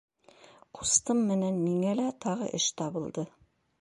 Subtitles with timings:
[0.77, 3.27] Ҡустым менән миңә лә тағы эш табылды.